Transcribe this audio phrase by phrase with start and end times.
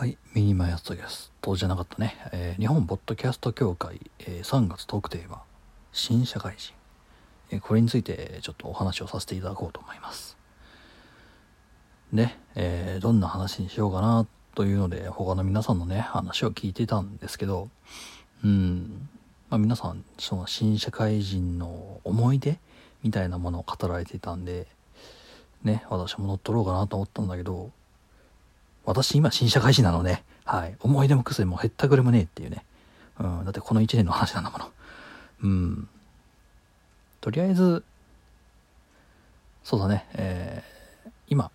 [0.00, 5.42] はい、ミニマイアストキャストじゃなかったね、えー日本ポッドキャスト協会、えー3月トークテーマ
[5.92, 6.72] 新社会人、
[7.50, 10.38] えーこれについてちょっとお話をさせていただこうと思います。
[12.14, 17.68] で、えどんな話にしようかなというので他の皆さんのね話を聞いてたんですけど
[18.42, 19.06] うん、
[19.50, 22.58] まあ、皆さんその新社会人の思い出
[23.02, 24.66] みたいなものを語られていたんで
[25.62, 27.70] ね私も乗っ取ろうかなと思ったんだけど
[28.84, 32.64] 私今新社会人なので、はい、思い出も癖もへったくれもねえっていうね。
[33.18, 34.70] うん、だってこの1年の話なんだもの。
[35.42, 35.88] うん。
[37.20, 37.84] とりあえず、
[39.62, 40.70] そうだね、えー
[41.28, 41.52] 今、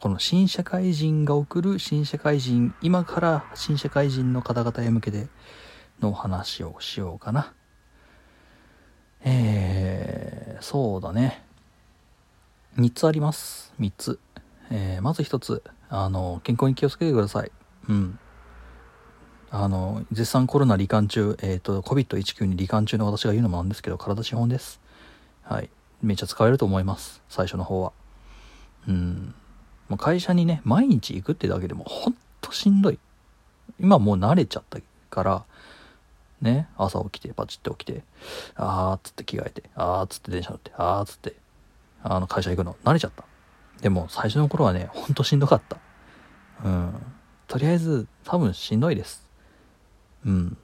[0.00, 5.28] この新社会人が送る新社会人、今から新社会人の方々へ向けて
[6.00, 7.52] のお話をしようかな。
[9.22, 11.44] えー、そうだね。
[12.76, 13.72] 3つあります。
[13.78, 14.18] 3つ。
[14.70, 15.62] えーまず1つ、
[15.94, 17.52] あの、健康に気をつけてください。
[17.90, 18.18] うん。
[19.50, 24.80] あの、絶賛コロナ罹患中、えっ、と、COVID-19 に罹患中の私が言うのもなんですけど、体資本です。
[25.42, 25.68] はい。
[26.02, 27.22] めっちゃ使えると思います。
[27.28, 27.92] 最初の方は。
[28.88, 29.34] うん。
[29.90, 32.98] もう会社にね、毎日行くってだけでも、ほんとしんどい。
[33.78, 34.78] 今もう慣れちゃった
[35.10, 35.44] から、
[36.40, 38.02] ね、朝起きて、パチって起きて、
[38.54, 41.36] あーっつって着替えて、あーっつって電車乗って、あーっつって、
[42.02, 43.24] あの、会社行くの、慣れちゃった。
[43.82, 45.76] でも、最初の頃はね、ほんとしんどかった。
[46.64, 46.94] うん。
[47.48, 49.28] とりあえず、多分しんどいです。
[50.24, 50.56] うん。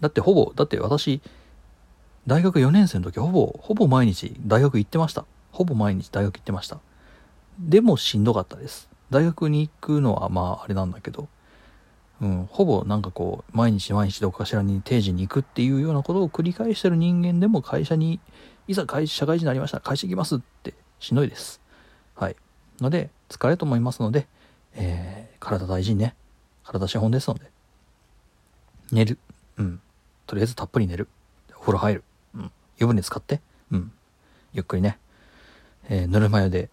[0.00, 1.20] だってほぼ、だって私、
[2.26, 5.24] 大学4年生の時、ほぼ、ほぼ毎日大学行ってました。
[5.52, 6.80] ほぼ毎日大学行ってました。
[7.58, 8.88] でもしんどかったです。
[9.10, 11.28] 大学に行くのはまああれなんだけど、
[12.20, 18.20] うん、ほぼなんかこう、毎日毎日どこかしらに定時に行くっていうようなことを繰り返してる人間でも会社に、
[18.68, 21.60] いざ会社会人になりました、会社行きますってしんどいです。
[22.14, 22.36] はい。
[22.80, 24.26] ので、疲れると思いますので、
[24.76, 26.14] えー、体大事にね。
[26.64, 27.50] 体資本ですので。
[28.92, 29.18] 寝る。
[29.56, 29.80] うん。
[30.26, 31.08] とりあえずたっぷり寝る。
[31.56, 32.04] お風呂入る。
[32.34, 32.52] うん。
[32.78, 33.40] 湯船使って。
[33.70, 33.92] うん。
[34.52, 34.98] ゆっくりね。
[35.88, 36.68] えーぬるま湯で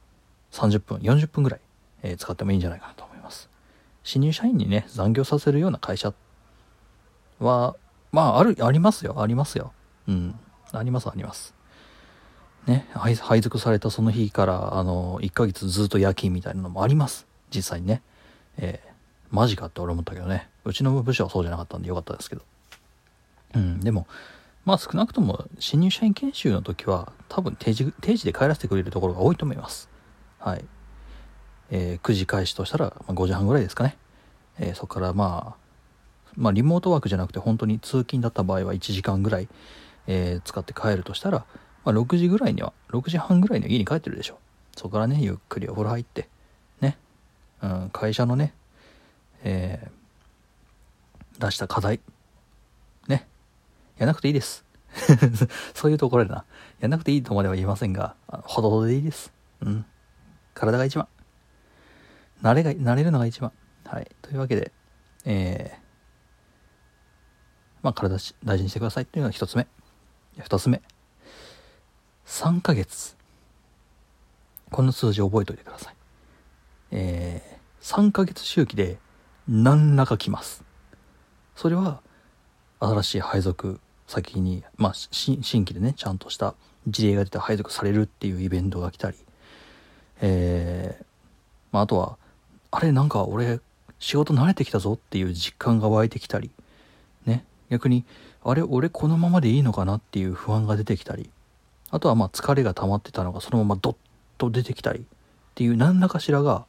[0.51, 1.59] 30分、40分ぐらい、
[2.01, 3.49] えー使ってもいいんじゃないかなと思います。
[4.03, 6.13] 新入社員にね、残業させるような会社
[7.39, 7.75] は、
[8.11, 9.21] まあ、ある、ありますよ。
[9.21, 9.73] ありますよ。
[10.07, 10.35] うん。
[10.71, 11.53] あります、あります。
[12.67, 17.27] ね、配配属されたその日から、あの、1ヶ月ずっと夜勤みたいなのもあります。
[17.53, 18.01] 実際にね。
[18.57, 18.93] えー
[19.33, 20.47] マジかって俺思ったけどね。
[20.63, 22.43] うちの部署はそうじゃなかったんでよかったですけど。
[23.55, 24.05] うん、でも、
[24.63, 29.89] まあ少なくとも新入社員研修の時は多分定時、定時で帰らせてくれるところが多いと思います。
[30.37, 30.63] はい。
[31.71, 33.97] えー9時開始としたら、ま、5時半ぐらいですかね。
[34.59, 35.63] えーそこからまあ、
[36.35, 39.47] まあリモートワークじゃなくて本当に通勤だった場合は1時間ぐらい、
[40.05, 41.45] えー使って帰るとしたら、
[41.85, 44.37] まあ、6時ぐらいには6時半ぐらいには家に帰ってるでしょ
[44.77, 46.29] そこからねゆっくりお風呂入って、
[47.67, 48.53] ん、会社のね、
[49.43, 50.03] えー
[51.39, 51.99] 出した課題。
[53.07, 53.27] ね。
[53.97, 54.65] やなくていいです。
[55.73, 56.45] そういうところでな。
[56.79, 59.33] やなくていいとまでは言いませんがほどほどでいいです。
[59.61, 59.85] うん。
[60.53, 61.07] 体が一番。
[62.41, 63.51] 慣れが慣れるのが一番。
[63.85, 64.11] はい。
[64.21, 64.71] というわけで
[65.25, 65.83] えー
[67.81, 69.67] まあ体し大事にしてくださいっていうのが一つ目。
[70.37, 70.81] 二つ目。
[72.25, 73.17] 3ヶ月。
[74.71, 75.95] この数字覚えておいてください。
[76.91, 77.52] えー、
[77.83, 78.97] 3ヶ月周期で
[79.45, 80.63] 何らか来ます。
[81.53, 82.01] それは
[82.79, 86.55] 新しい配属先に、まあ、し新規でねちゃんとした
[86.87, 89.17] 事例が出て配属されるっていうイベントが来たり
[90.21, 91.05] えー
[91.73, 92.17] まあ、あとは
[92.71, 93.59] あれなんか俺
[93.99, 96.51] 仕事慣れてきたぞっていう実感が湧いてきたり
[97.25, 97.43] ね。
[97.69, 98.05] 逆に
[98.45, 101.29] あれ俺このままでいいのかなっていう不安が出てきたり
[101.89, 103.95] あとはまあ疲れが溜まってたのがそのままドッ
[104.37, 105.03] と出てきたりっ
[105.55, 106.65] ていう何らかしらが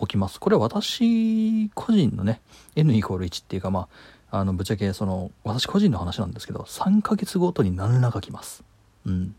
[0.00, 0.40] 起きます。
[0.40, 2.40] これは私個人のね
[2.76, 3.88] N イコール1っていうかま
[4.30, 8.64] ああのぶっちゃけその私個人の話なんですけど3ヶ月ごとに何らか来ます。
[9.04, 9.34] うん。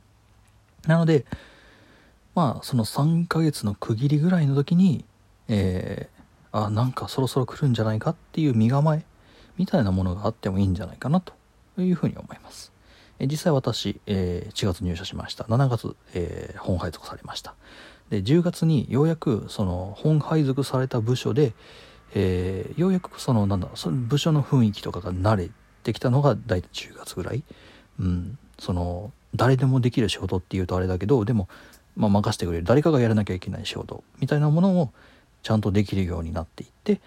[0.87, 1.25] なので
[2.35, 5.05] まあその3ヶ月の区切りぐらいの時に
[5.49, 9.03] えー、あなんかそろそろ来るんじゃないかっていう身構え
[9.57, 11.33] みたいなものがあってもいいんじゃないかなと
[11.79, 12.71] いうふうに思います。
[13.21, 15.43] 実際私、えー4月入社しました。
[15.45, 17.55] 7月、えー本配属されました。
[18.09, 21.53] で10月にようやくその本配属された部署で、
[22.13, 25.49] えーようやくそのなんだその部署の雰囲気とかが慣れ
[25.83, 27.43] てきたのが大体10月ぐらい。
[27.99, 28.37] うん。
[28.57, 31.47] その誰でもできる仕事っていうとあれだけどでも、
[31.95, 32.63] まあ、任せてくれる。
[32.63, 34.03] 誰かがやらなきゃいけない仕事。
[34.19, 34.91] みたいなものを
[35.43, 36.99] ちゃんとできるようになっていって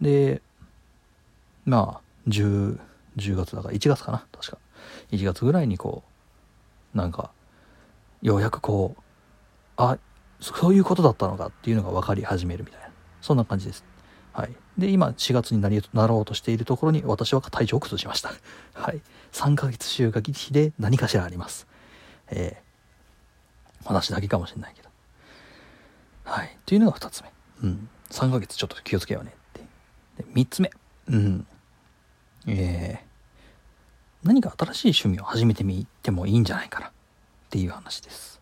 [0.00, 0.42] で
[1.64, 2.78] まあ 10,
[3.16, 4.58] 10月だから1月かな確か。
[5.10, 6.02] 1月ぐらいにこ
[6.94, 7.30] うなんか
[8.22, 9.02] ようやくこう
[9.76, 9.98] あ
[10.40, 12.88] そういうことだったのかっていうのが分かり始めるみたいな
[13.20, 13.84] そんな感じです
[14.32, 14.54] はい。
[14.78, 18.32] で、今、4月になりなろうとしているところに、私は体調を崩しました。
[18.74, 19.02] はい。
[19.32, 21.66] 3ヶ月収穫期で何かしらあります。
[22.28, 24.88] えー、話だけかもしれないけど。
[26.24, 26.56] はい。
[26.64, 27.32] というのが2つ目。
[27.62, 27.88] うん。
[28.10, 29.60] 3ヶ月ちょっと気をつけようねって。
[30.22, 30.70] で、3つ目。
[31.08, 31.46] うん。
[32.46, 36.92] えー、何か新しい趣味を始めてみてもいいんじゃないかなっ
[37.50, 38.39] ていう話です。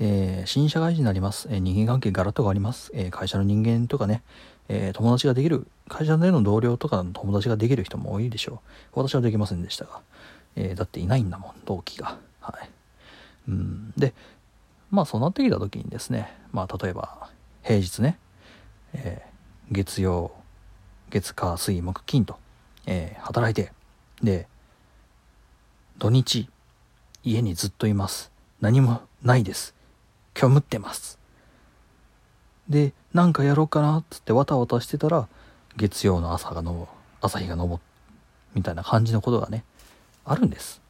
[0.00, 1.48] えー、新社会人になります。
[1.50, 2.90] えー、人間関係ガラッと変わります。
[2.94, 4.22] えー、会社の人間とかね、
[4.68, 8.60] え友達ができる、会社での同僚とかの友達ができる人も多いでしょ
[8.94, 9.00] う。
[9.00, 10.00] 私はできませんでしたが。
[10.56, 12.18] えだっていないんだもん、同期が。
[12.40, 12.70] はい。
[13.48, 13.92] うん。
[13.96, 14.12] で、
[14.90, 17.30] まあそうなってきた時にですね、まあ例えば、
[17.62, 18.18] 平日ね、
[18.92, 19.22] え
[19.70, 20.32] 月曜、
[21.10, 22.36] 月火水木金と、
[22.86, 23.72] え働いて、
[24.22, 24.48] で、
[25.98, 26.48] 土日、
[27.24, 28.30] 家にずっといます。
[28.60, 29.74] 何もないです。
[30.38, 31.18] 虚無ってます。
[32.68, 35.26] で、なんかやろうかなっつってわたわたしてたら、
[35.76, 36.88] 月曜の朝がの、
[37.20, 37.80] 朝日が昇っ
[38.54, 39.64] みたいな感じのことがね、
[40.24, 40.80] あるんです。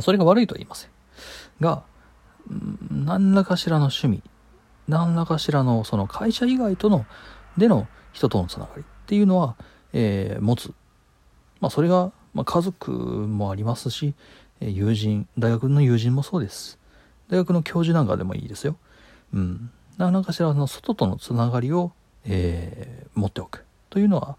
[0.00, 0.90] それが悪いとは言いません。
[1.60, 1.82] が、
[2.90, 4.22] 何らかしらの趣味、
[4.86, 7.06] 何らかしらのその会社以外との、
[7.56, 9.56] での人とのつながりっていうのは、
[9.92, 10.72] えー、持つ。
[11.60, 14.14] まあそれがまあ、家族もありますし、
[14.60, 16.78] 友人、大学の友人もそうです。
[17.28, 18.76] 大学の教授なんかでもいいですよ。
[19.32, 19.70] うん。
[19.96, 21.92] 何かしらの外とのつながりを、
[22.24, 24.36] えー、持っておくというのは、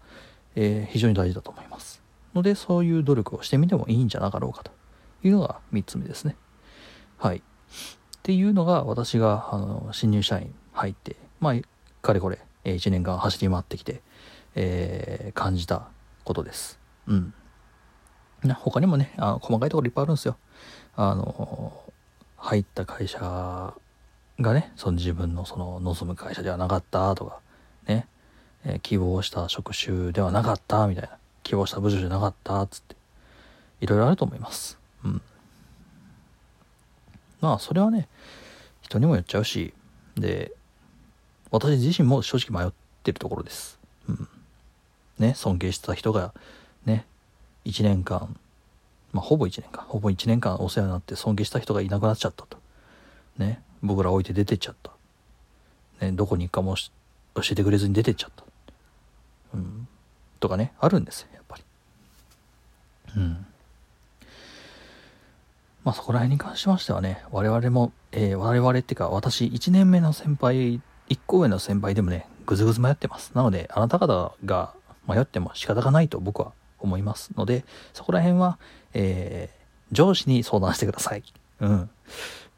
[0.54, 2.02] えー、非常に大事だと思います。
[2.34, 4.70] ので、そういう努力をしてみてもいいんじゃなかろうかと
[5.24, 6.36] いうのが3つ目ですね。
[7.18, 7.38] はい。
[7.38, 7.42] っ
[8.22, 11.54] ていうのが私があの新入社員入って、まあ、
[12.02, 14.02] かれこれ1年間走り回ってきて、
[14.54, 15.88] えー、感じた
[16.24, 16.78] ことです。
[17.06, 17.34] うん。
[18.54, 20.36] 他にもね、あの細かいところいっぱいあるんですよ。
[20.96, 21.80] あの、
[22.46, 23.74] 入った会社
[24.40, 27.40] がね、その自分のその望む会社ではなかったとか、
[27.88, 28.06] ね、
[28.64, 32.94] えー、希望した職種ではなかったみたいな、希望した部署じゃなかったっつって、
[33.80, 34.78] いろいろあると思います。
[35.04, 35.22] うん。
[37.40, 38.06] まあ、それはね、
[38.80, 39.74] 人にもよっちゃうし、
[40.16, 40.52] で、
[41.50, 42.72] 私自身も正直迷っ
[43.02, 43.80] てるところです。
[44.08, 44.28] うん。
[45.18, 46.32] ね、尊敬した人が、
[46.84, 47.06] ね、
[47.64, 48.36] 1年間、
[49.12, 52.58] まあ、ほぼ1年間、ほぼ1年間お世話になって尊敬した人がいなくなっちゃったと。
[53.38, 54.92] ね、僕ら置いて出てっちゃった。
[56.00, 58.44] ね、どこに行くかも教えてくれずに出てっちゃった。
[59.54, 59.88] うん。
[60.40, 61.62] とかね、あるんですよ、やっぱり。
[63.16, 63.46] うん。
[65.84, 73.30] まあそこら辺に関しましてはね、我々も、えー、我々っていうか私1年目の先輩、1個上の先輩でもね、ぐずぐず迷ってます。
[73.34, 74.74] なので、あなた方が
[75.08, 78.58] 迷っても仕方がないと僕は思いますので、そこら辺は、
[78.94, 81.22] えー、上司に相談してください。
[81.60, 81.90] うん。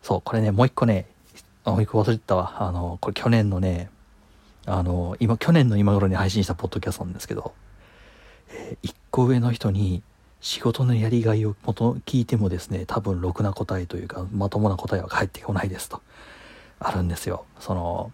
[0.02, 1.06] そう、これね、もう一個ね、
[1.64, 2.56] もう一個忘れてたわ。
[2.60, 3.90] あの、これ去年のね、
[4.66, 7.54] あの、今、去年の今頃に配信したポッドキャストなんですけど、
[8.50, 10.02] えー、一個上の人に
[10.40, 16.02] 仕事のやりがいを元聞いてもですね、多分ろくな答えというか、まともな答えは返ってこないですと。
[16.80, 17.44] あるんですよ。
[17.58, 18.12] その、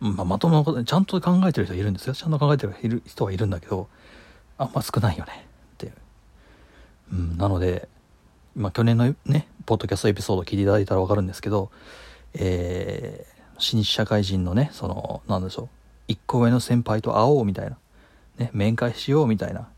[0.00, 2.14] まあ、まともなこと、ちゃんと考えてる人はいるんですよ。
[2.14, 3.88] ちゃんと考えてる人はいるんだけど、
[4.58, 5.46] あんま少ないよね。
[5.74, 5.92] っていう。
[7.12, 7.88] うん、なので、
[8.54, 11.70] まあ、去年のね、ポッドキャストエピソード聞いていただいたらわかるんですけど、
[12.34, 15.68] えー、新社会人のね、その、なんでしょう。
[16.08, 17.78] 一個上の先輩と会おうみたいな。
[18.38, 19.68] ね、面会しようみたいな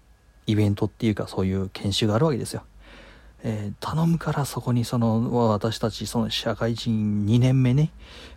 [0.47, 2.65] イベントっていうかそういう研修があるわけですよ。
[3.45, 7.91] えー、頼むからそこにその私たちその社会人2年目ね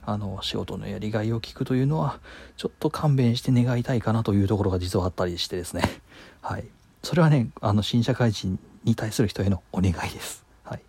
[0.03, 2.19] あの仕事のやりがいを聞くというのは
[2.55, 5.83] ちょっと勘弁して願いたいかなというところが実はあったりしてですね。
[6.41, 6.65] はい。
[7.03, 10.45] それはねあの新社会人に対する人へのお願いです。
[10.63, 10.81] はい。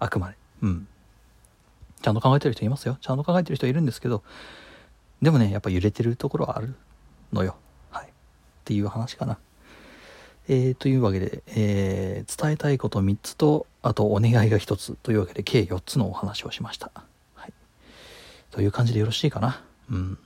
[0.00, 0.36] あくまで。
[0.62, 0.88] うん。
[2.00, 2.98] ちゃんと考えてる人いますよ。
[3.00, 4.24] ちゃんと考えてる人いるんですけど
[5.20, 6.74] でもねやっぱ揺れてるところはある
[7.32, 7.56] のよ。
[7.90, 8.06] はい。
[8.06, 8.10] っ
[8.64, 9.38] ていう話かな。
[10.48, 16.90] えー、というわけで、えー、伝えたいこと3つと、あとお願いが1つというわけで、計4つのお話をしました。
[17.34, 17.52] はい。
[18.50, 19.62] という感じでよろしいかな？
[19.90, 20.18] うん。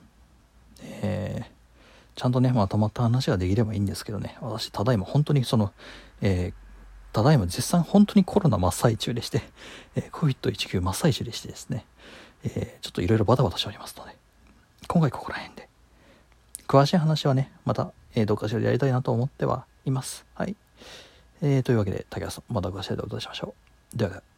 [0.83, 5.71] えー、ちゃんとね、まとまった話ができればいいんですけどね、私、ただいま本当にその、
[6.21, 6.53] えー、
[7.13, 9.41] ただいま絶賛本当にコロナ真っ最中でして、
[9.95, 11.85] えー、COVID-19 真っ最中でしてですね、
[12.43, 14.15] えー、ちょっといろいろバタバタしておりますので、
[14.87, 15.67] 今回ここら辺で。
[16.67, 20.25] 詳しい話はね、また、えー、どっかしらやりたいなと思ってはいます。
[20.35, 20.55] はい。
[21.41, 23.55] えー、というわけで、竹谷さん、またご視聴でお会いしましょ
[23.93, 23.97] う。
[23.97, 24.36] ではでは。